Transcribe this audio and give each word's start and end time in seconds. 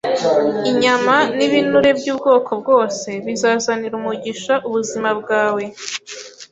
inyama 0.69 1.15
n’ibinure 1.35 1.89
by’ubwoko 1.99 2.51
bwose, 2.61 3.09
bizazanira 3.25 3.93
umugisha 3.99 4.53
ubuzima 4.67 5.09
bwawe, 5.19 5.63